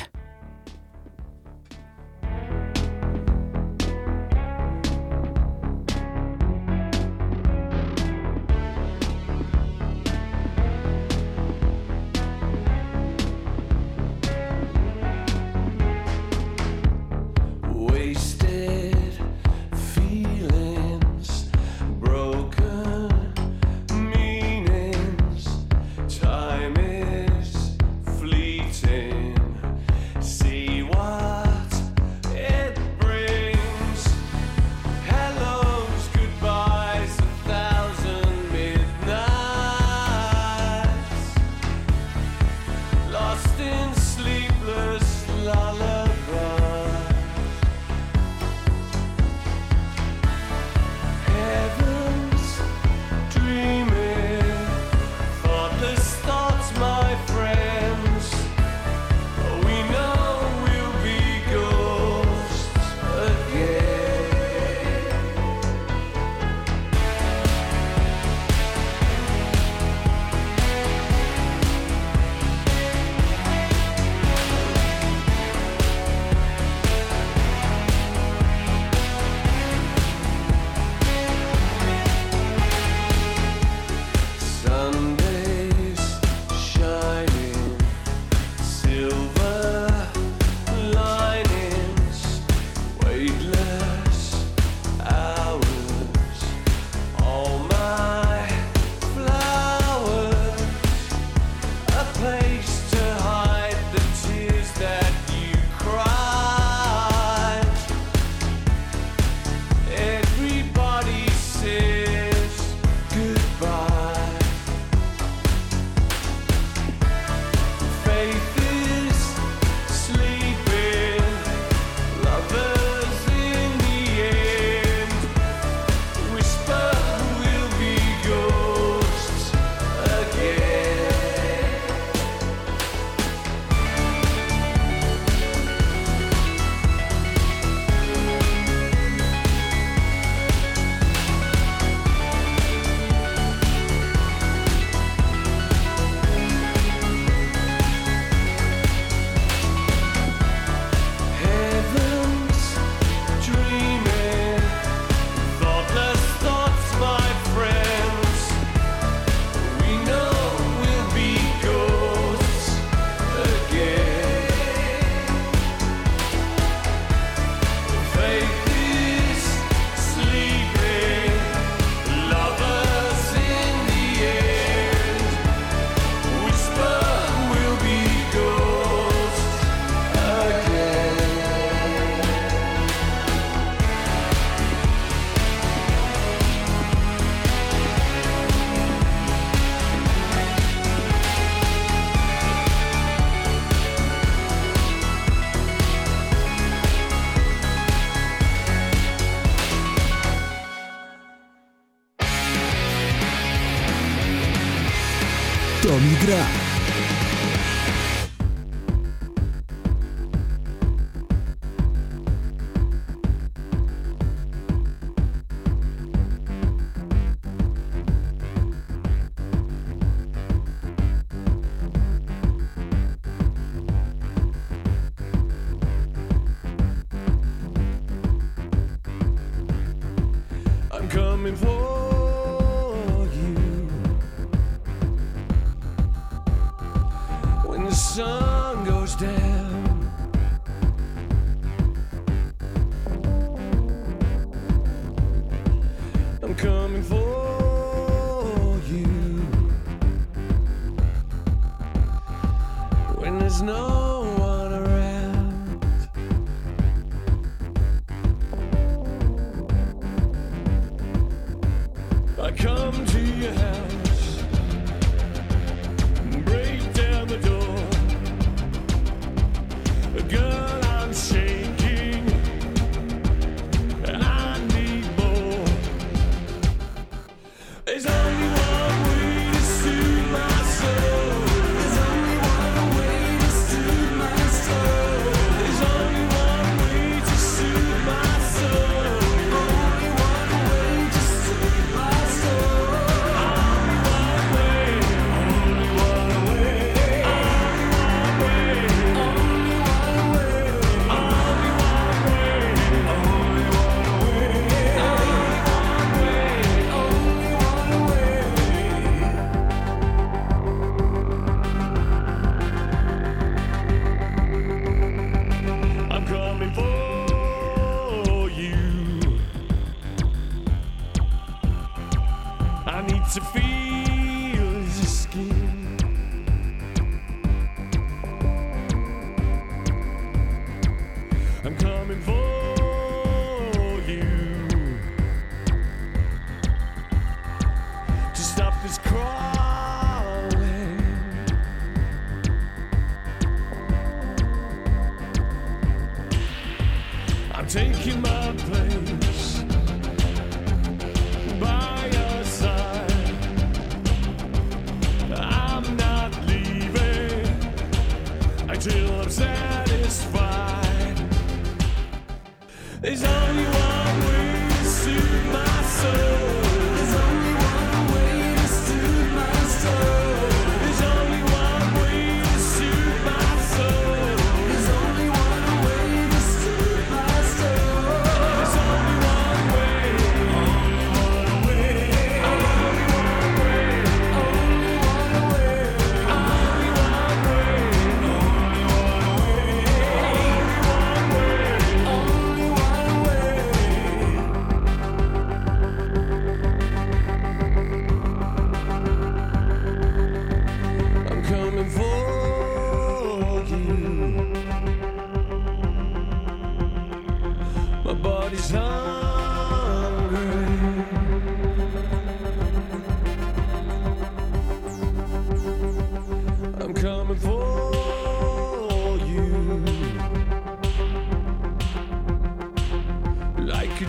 Angra. 206.18 206.67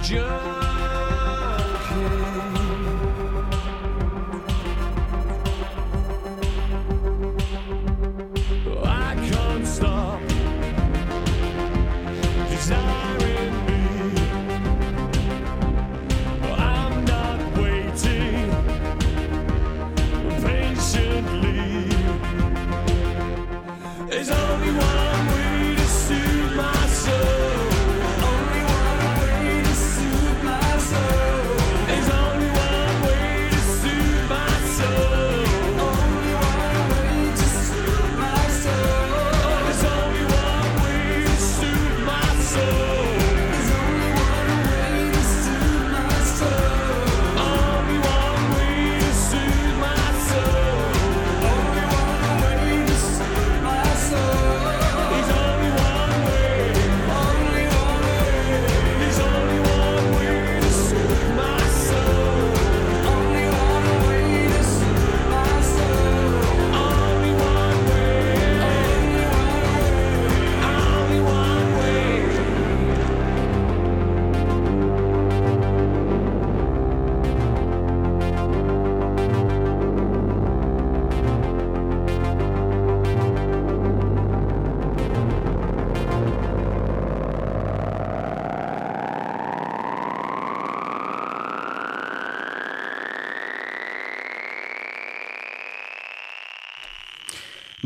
Just. 0.08 0.57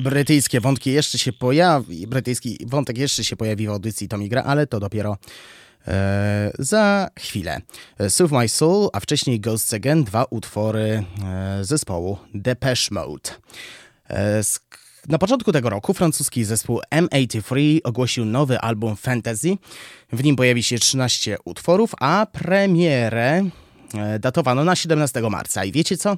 Brytyjskie 0.02 0.60
wątki 0.60 0.92
jeszcze 0.92 1.18
się 1.18 1.32
pojawi, 1.32 2.06
brytyjski 2.06 2.58
wątek 2.66 2.98
jeszcze 2.98 3.24
się 3.24 3.36
pojawi 3.36 3.66
w 3.66 3.70
audycji 3.70 4.08
Tommy 4.08 4.28
Gra, 4.28 4.42
ale 4.42 4.66
to 4.66 4.80
dopiero 4.80 5.16
e, 5.88 6.52
za 6.58 7.08
chwilę. 7.18 7.60
Soothe 8.08 8.38
My 8.38 8.48
Soul, 8.48 8.88
a 8.92 9.00
wcześniej 9.00 9.40
Ghosts 9.40 9.74
Again, 9.74 10.04
dwa 10.04 10.24
utwory 10.30 11.04
e, 11.24 11.64
zespołu 11.64 12.18
Depeche 12.34 12.88
Mode. 12.90 13.30
E, 14.10 14.42
na 15.08 15.18
początku 15.18 15.52
tego 15.52 15.70
roku 15.70 15.94
francuski 15.94 16.44
zespół 16.44 16.80
M83 16.94 17.78
ogłosił 17.84 18.24
nowy 18.24 18.58
album 18.58 18.96
Fantasy. 18.96 19.56
W 20.12 20.24
nim 20.24 20.36
pojawi 20.36 20.62
się 20.62 20.78
13 20.78 21.36
utworów, 21.44 21.94
a 22.00 22.26
premierę 22.32 23.44
e, 23.94 24.18
datowano 24.18 24.64
na 24.64 24.76
17 24.76 25.20
marca. 25.30 25.64
I 25.64 25.72
wiecie 25.72 25.96
co? 25.96 26.16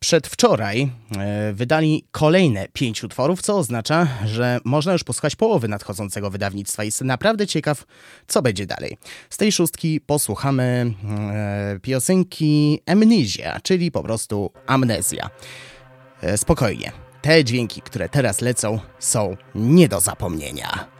Przedwczoraj 0.00 0.90
e, 1.16 1.52
wydali 1.52 2.04
kolejne 2.10 2.68
pięć 2.72 3.04
utworów, 3.04 3.42
co 3.42 3.58
oznacza, 3.58 4.08
że 4.24 4.58
można 4.64 4.92
już 4.92 5.04
posłuchać 5.04 5.36
połowy 5.36 5.68
nadchodzącego 5.68 6.30
wydawnictwa. 6.30 6.84
Jestem 6.84 7.06
naprawdę 7.06 7.46
ciekaw, 7.46 7.84
co 8.28 8.42
będzie 8.42 8.66
dalej. 8.66 8.98
Z 9.30 9.36
tej 9.36 9.52
szóstki 9.52 10.00
posłuchamy 10.00 10.94
e, 11.32 11.78
piosenki 11.82 12.80
Amnesia, 12.86 13.60
czyli 13.62 13.90
po 13.90 14.02
prostu 14.02 14.50
amnezja. 14.66 15.30
E, 16.22 16.38
spokojnie. 16.38 16.92
Te 17.22 17.44
dźwięki, 17.44 17.82
które 17.82 18.08
teraz 18.08 18.40
lecą, 18.40 18.80
są 18.98 19.36
nie 19.54 19.88
do 19.88 20.00
zapomnienia. 20.00 20.97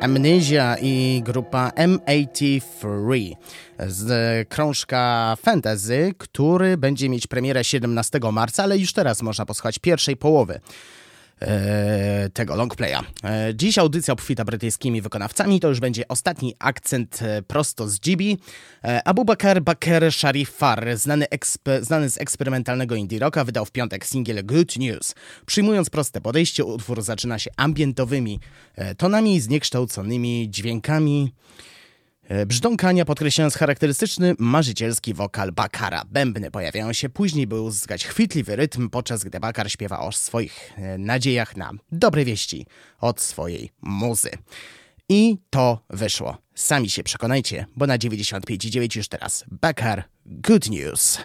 Amnesia 0.00 0.76
i 0.82 1.22
grupa 1.24 1.70
M83 1.76 3.36
z 3.86 4.48
krążka 4.48 5.36
Fantasy, 5.42 6.14
który 6.18 6.76
będzie 6.76 7.08
mieć 7.08 7.26
premierę 7.26 7.64
17 7.64 8.20
marca, 8.32 8.62
ale 8.62 8.78
już 8.78 8.92
teraz 8.92 9.22
można 9.22 9.46
posłuchać 9.46 9.78
pierwszej 9.78 10.16
połowy. 10.16 10.60
E, 11.40 12.30
tego 12.32 12.56
longplaya. 12.56 13.02
E, 13.24 13.54
dziś 13.54 13.78
audycja 13.78 14.14
obfita 14.14 14.44
brytyjskimi 14.44 15.02
wykonawcami. 15.02 15.60
To 15.60 15.68
już 15.68 15.80
będzie 15.80 16.08
ostatni 16.08 16.54
akcent 16.58 17.22
e, 17.22 17.42
prosto 17.42 17.88
z 17.88 18.00
Gibi. 18.00 18.38
Abu 19.04 19.24
Bakr 19.24 19.60
Bakr 19.60 20.12
Sharifar, 20.12 20.96
znany, 20.96 21.26
znany 21.80 22.10
z 22.10 22.20
eksperymentalnego 22.20 22.94
indie 22.94 23.18
rocka, 23.18 23.44
wydał 23.44 23.64
w 23.64 23.70
piątek 23.70 24.06
singiel 24.06 24.46
Good 24.46 24.76
News. 24.76 25.14
Przyjmując 25.46 25.90
proste 25.90 26.20
podejście, 26.20 26.64
utwór 26.64 27.02
zaczyna 27.02 27.38
się 27.38 27.50
ambientowymi 27.56 28.40
tonami, 28.96 29.40
zniekształconymi 29.40 30.50
dźwiękami. 30.50 31.32
E, 32.30 32.46
brzdąkania 32.46 33.04
podkreślając 33.04 33.54
charakterystyczny 33.54 34.34
marzycielski 34.38 35.14
wokal 35.14 35.52
Bakara. 35.52 36.02
Bębny 36.10 36.50
pojawiają 36.50 36.92
się 36.92 37.08
później, 37.08 37.46
by 37.46 37.60
uzyskać 37.60 38.06
chwytliwy 38.06 38.56
rytm, 38.56 38.90
podczas 38.90 39.24
gdy 39.24 39.40
Bakar 39.40 39.70
śpiewa 39.70 39.98
o 39.98 40.12
swoich 40.12 40.72
e, 40.76 40.98
nadziejach 40.98 41.56
na 41.56 41.70
dobre 41.92 42.24
wieści 42.24 42.66
od 43.00 43.20
swojej 43.20 43.70
muzy. 43.82 44.30
I 45.08 45.38
to 45.50 45.84
wyszło. 45.90 46.38
Sami 46.54 46.90
się 46.90 47.02
przekonajcie, 47.02 47.66
bo 47.76 47.86
na 47.86 47.98
95,9 47.98 48.96
już 48.96 49.08
teraz 49.08 49.44
Bakar 49.50 50.04
Good 50.26 50.70
News. 50.70 51.18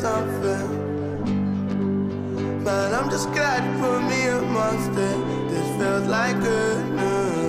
something. 0.00 0.68
But 2.64 2.94
I'm 2.94 3.10
just 3.10 3.30
glad 3.32 3.64
you 3.64 3.72
put 3.80 4.00
me 4.10 4.28
amongst 4.28 4.98
it. 4.98 5.50
This 5.50 5.68
feels 5.78 6.06
like 6.06 6.40
good 6.40 6.84
news. 6.94 7.39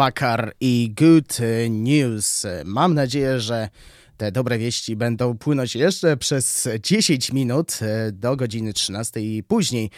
Bakar 0.00 0.52
i 0.60 0.94
Good 0.96 1.38
News. 1.70 2.46
Mam 2.64 2.94
nadzieję, 2.94 3.40
że 3.40 3.68
te 4.16 4.32
dobre 4.32 4.58
wieści 4.58 4.96
będą 4.96 5.38
płynąć 5.38 5.76
jeszcze 5.76 6.16
przez 6.16 6.68
10 6.82 7.32
minut 7.32 7.78
e, 7.82 8.12
do 8.12 8.36
godziny 8.36 8.72
13 8.72 9.20
i 9.20 9.42
później 9.42 9.90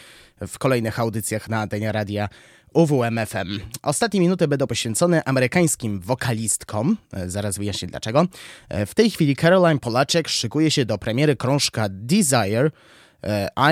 w 0.47 0.59
kolejnych 0.59 0.99
audycjach 0.99 1.49
na 1.49 1.59
antenie 1.59 1.91
radia 1.91 2.29
UWMFM. 2.73 3.59
Ostatnie 3.81 4.19
minuty 4.19 4.47
będą 4.47 4.67
poświęcone 4.67 5.23
amerykańskim 5.23 5.99
wokalistkom. 5.99 6.97
E, 7.13 7.29
zaraz 7.29 7.57
wyjaśnię 7.57 7.87
dlaczego. 7.87 8.27
E, 8.69 8.85
w 8.85 8.93
tej 8.93 9.11
chwili 9.11 9.35
Caroline 9.35 9.79
Polaczek 9.79 10.29
szykuje 10.29 10.71
się 10.71 10.85
do 10.85 10.97
premiery 10.97 11.35
krążka 11.35 11.87
Desire. 11.89 12.71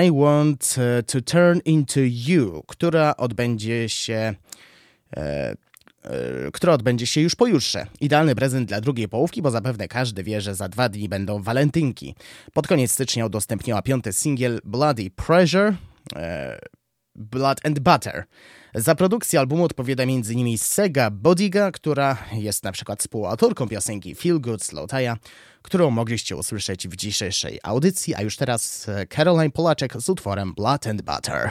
I 0.04 0.10
Want 0.12 0.76
to 1.06 1.20
Turn 1.20 1.60
Into 1.64 2.00
You, 2.00 2.62
która 2.66 3.16
odbędzie 3.16 3.88
się 3.88 4.34
E, 6.02 6.50
które 6.52 6.72
odbędzie 6.72 7.06
się 7.06 7.20
już 7.20 7.34
pojutrze. 7.34 7.86
Idealny 8.00 8.34
prezent 8.34 8.68
dla 8.68 8.80
drugiej 8.80 9.08
połówki, 9.08 9.42
bo 9.42 9.50
zapewne 9.50 9.88
każdy 9.88 10.22
wie, 10.22 10.40
że 10.40 10.54
za 10.54 10.68
dwa 10.68 10.88
dni 10.88 11.08
będą 11.08 11.42
walentynki. 11.42 12.14
Pod 12.52 12.66
koniec 12.66 12.92
stycznia 12.92 13.26
udostępniła 13.26 13.82
piąty 13.82 14.12
singiel 14.12 14.60
Bloody 14.64 15.10
Pressure, 15.10 15.74
e, 16.16 16.58
Blood 17.14 17.66
and 17.66 17.78
Butter. 17.80 18.24
Za 18.74 18.94
produkcję 18.94 19.40
albumu 19.40 19.64
odpowiada 19.64 20.02
m.in. 20.02 20.58
Sega 20.58 21.10
Bodiga, 21.10 21.70
która 21.70 22.16
jest 22.32 22.64
na 22.64 22.72
przykład 22.72 23.00
współautorką 23.00 23.68
piosenki 23.68 24.14
Feel 24.14 24.40
Good 24.40 24.62
Slotaya, 24.62 25.16
którą 25.62 25.90
mogliście 25.90 26.36
usłyszeć 26.36 26.88
w 26.88 26.96
dzisiejszej 26.96 27.58
audycji, 27.62 28.14
a 28.14 28.22
już 28.22 28.36
teraz 28.36 28.86
Caroline 29.08 29.50
Polaczek 29.50 30.00
z 30.00 30.08
utworem 30.08 30.54
Blood 30.54 30.86
and 30.86 31.02
Butter. 31.02 31.50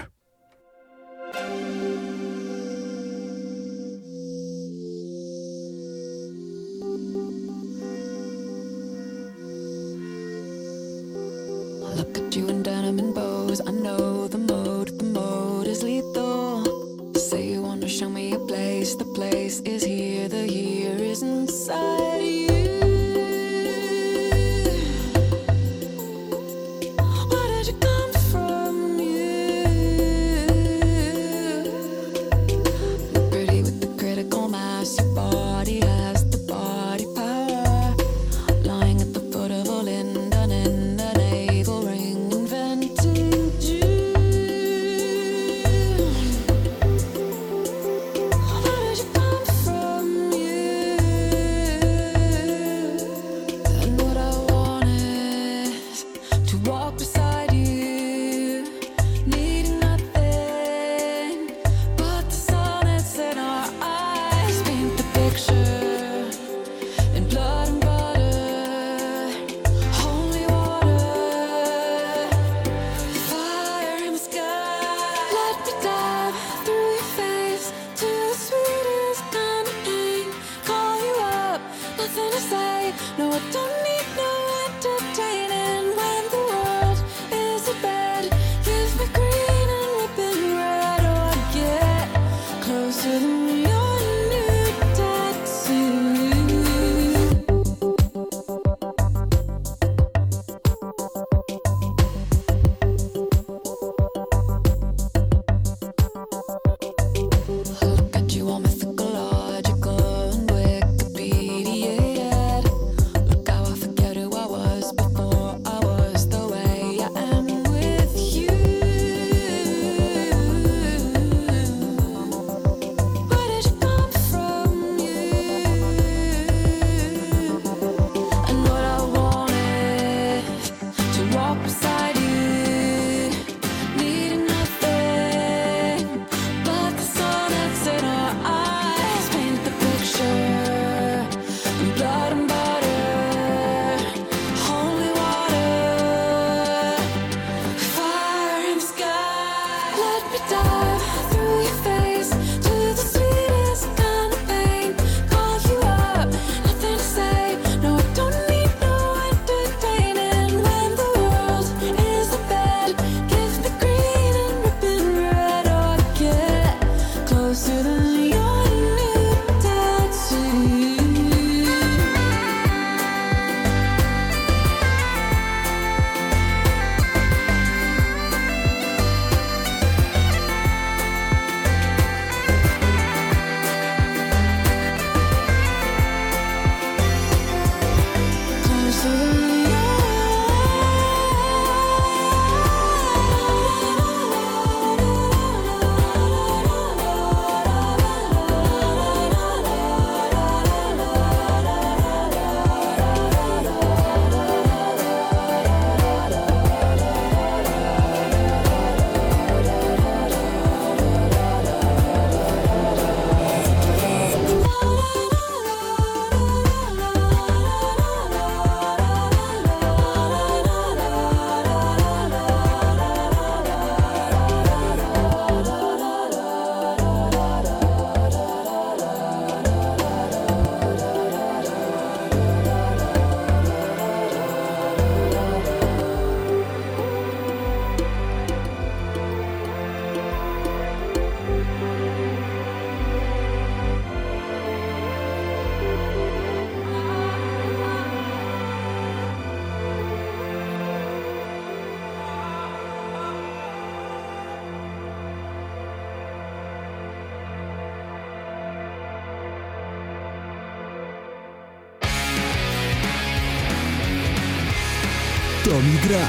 To 265.72 265.78
mi 265.78 265.97
gra. 266.07 266.28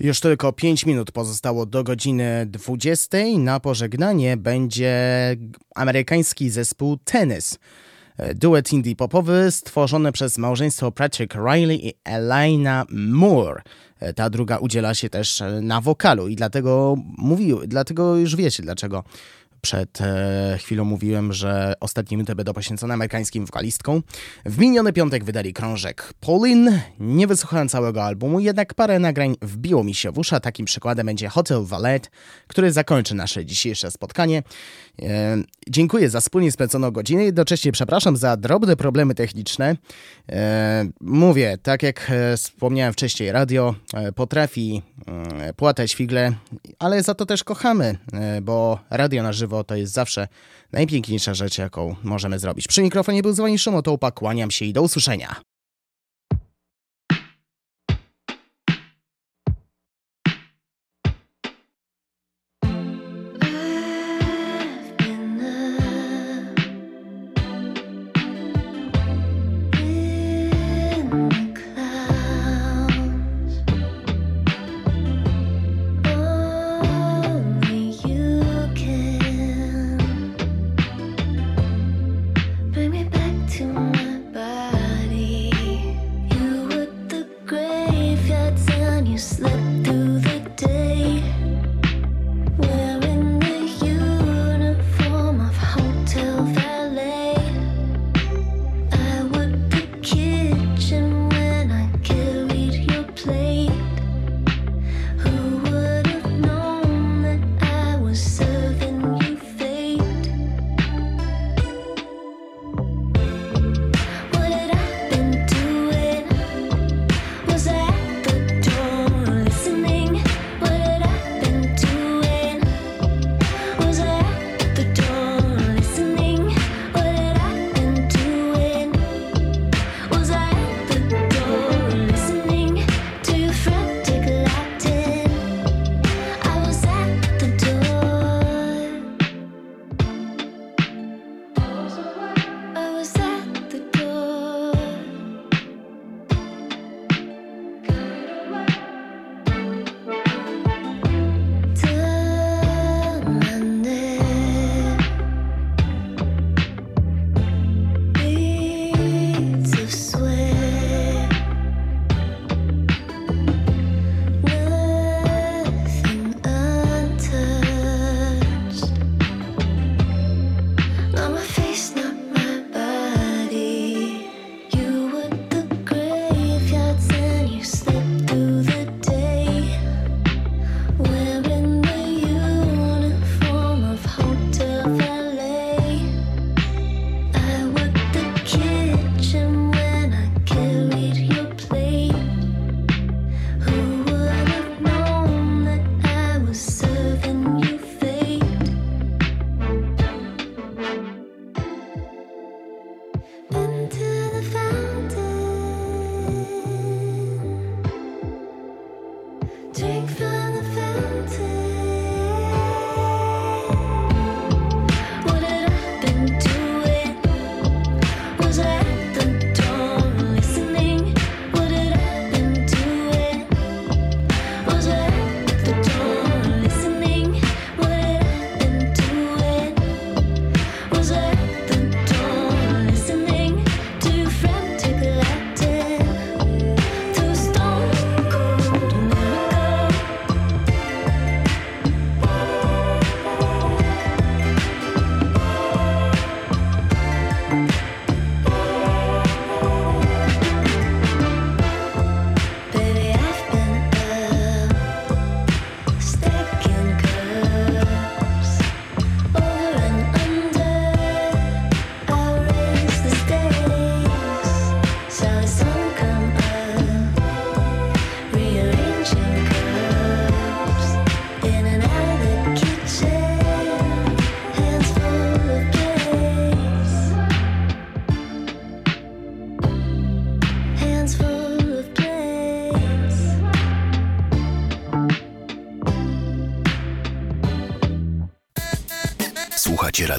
Już 0.00 0.20
tylko 0.20 0.52
5 0.52 0.86
minut 0.86 1.12
pozostało 1.12 1.66
do 1.66 1.84
godziny 1.84 2.46
20. 2.46 3.18
Na 3.38 3.60
pożegnanie 3.60 4.36
będzie 4.36 4.92
amerykański 5.74 6.50
zespół 6.50 6.96
Tennis. 6.96 7.58
Duet 8.34 8.72
indie 8.72 8.96
popowy 8.96 9.50
stworzony 9.50 10.12
przez 10.12 10.38
małżeństwo 10.38 10.92
Patrick 10.92 11.34
Riley 11.34 11.88
i 11.88 11.92
Elena 12.04 12.84
Moore. 12.90 13.62
Ta 14.16 14.30
druga 14.30 14.56
udziela 14.56 14.94
się 14.94 15.10
też 15.10 15.42
na 15.62 15.80
wokalu 15.80 16.28
i 16.28 16.36
dlatego 16.36 16.96
mówił, 17.18 17.60
dlatego 17.66 18.16
już 18.16 18.36
wiecie 18.36 18.62
dlaczego 18.62 19.04
przed 19.64 20.00
e, 20.00 20.58
chwilą 20.58 20.84
mówiłem, 20.84 21.32
że 21.32 21.72
ostatnie 21.80 22.16
minuty 22.16 22.34
będą 22.34 22.52
poświęcone 22.52 22.94
amerykańskim 22.94 23.46
wokalistkom. 23.46 24.02
W 24.44 24.58
miniony 24.58 24.92
piątek 24.92 25.24
wydali 25.24 25.52
krążek 25.52 26.14
Pauline. 26.20 26.80
Nie 27.00 27.26
wysłuchałem 27.26 27.68
całego 27.68 28.04
albumu, 28.04 28.40
jednak 28.40 28.74
parę 28.74 28.98
nagrań 28.98 29.36
wbiło 29.42 29.84
mi 29.84 29.94
się 29.94 30.12
w 30.12 30.18
uszy. 30.18 30.40
Takim 30.40 30.66
przykładem 30.66 31.06
będzie 31.06 31.28
Hotel 31.28 31.64
Valet, 31.64 32.10
który 32.46 32.72
zakończy 32.72 33.14
nasze 33.14 33.44
dzisiejsze 33.44 33.90
spotkanie. 33.90 34.42
E, 35.02 35.36
dziękuję 35.68 36.10
za 36.10 36.20
wspólnie 36.20 36.52
spędzoną 36.52 36.90
godzinę. 36.90 37.24
Jednocześnie 37.24 37.72
przepraszam 37.72 38.16
za 38.16 38.36
drobne 38.36 38.76
problemy 38.76 39.14
techniczne. 39.14 39.76
E, 40.28 40.86
mówię, 41.00 41.58
tak 41.62 41.82
jak 41.82 42.10
wspomniałem 42.36 42.92
wcześniej, 42.92 43.32
radio 43.32 43.74
potrafi 44.14 44.82
płatać 45.56 45.94
figle, 45.94 46.32
ale 46.78 47.02
za 47.02 47.14
to 47.14 47.26
też 47.26 47.44
kochamy, 47.44 47.98
bo 48.42 48.78
radio 48.90 49.22
na 49.22 49.32
żywo 49.32 49.53
to 49.62 49.76
jest 49.76 49.92
zawsze 49.92 50.28
najpiękniejsza 50.72 51.34
rzecz, 51.34 51.58
jaką 51.58 51.96
możemy 52.02 52.38
zrobić. 52.38 52.68
Przy 52.68 52.82
mikrofonie 52.82 53.22
był 53.22 53.32
z 53.32 53.58
Szymo, 53.58 53.82
to 53.82 53.92
kłaniam 54.10 54.50
się 54.50 54.64
i 54.64 54.72
do 54.72 54.82
usłyszenia. 54.82 55.53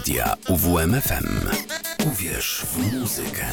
Radia 0.05 0.37
UWMFM. 0.49 1.49
Uwierz 2.05 2.65
w 2.65 2.93
muzykę. 2.93 3.45